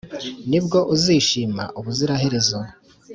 nibwo 0.49 0.79
uzishima 0.95 1.63
ubuziraherezo 1.79 2.59